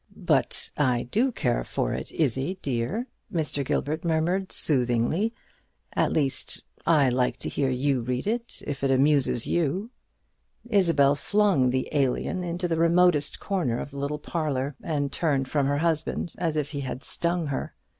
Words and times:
"But 0.17 0.71
I 0.77 1.03
do 1.11 1.31
care 1.31 1.63
for 1.63 1.93
it, 1.93 2.11
Izzie, 2.11 2.57
dear," 2.63 3.05
Mr. 3.31 3.63
Gilbert 3.63 4.03
murmured, 4.03 4.51
soothingly, 4.51 5.31
"at 5.93 6.11
least 6.11 6.63
I 6.87 7.09
like 7.09 7.37
to 7.37 7.49
hear 7.49 7.69
you 7.69 8.01
read, 8.01 8.25
if 8.61 8.83
it 8.83 8.89
amuses 8.89 9.45
you." 9.45 9.91
Isabel 10.67 11.13
flung 11.13 11.69
the 11.69 11.87
"Alien" 11.91 12.43
into 12.43 12.67
the 12.67 12.77
remotest 12.77 13.39
corner 13.39 13.77
of 13.77 13.91
the 13.91 13.99
little 13.99 14.17
parlour, 14.17 14.75
and 14.81 15.11
turned 15.11 15.47
from 15.49 15.67
her 15.67 15.77
husband 15.77 16.33
as 16.39 16.55
if 16.57 16.71
he 16.71 16.79
had 16.79 17.03
stung 17.03 17.45
her. 17.53 17.75